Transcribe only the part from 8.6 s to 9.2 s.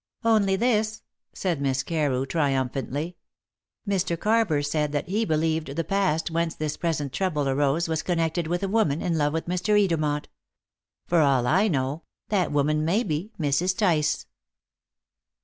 a woman in